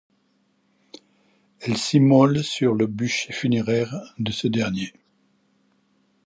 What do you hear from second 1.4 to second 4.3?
Elle s'immole sur le bûcher funéraire